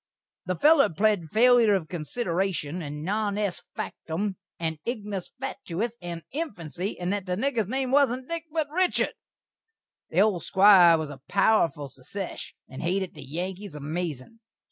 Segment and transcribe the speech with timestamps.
[0.47, 6.95] The feller pled failur of konsiderashun, and non est faktum, and ignis fatuis, and infansy,
[6.99, 9.13] and that the nigger's name wasn't Dik, but Richard.
[10.09, 14.39] The old Squire was a powerful sesesh, and hated the Yankees amazin'.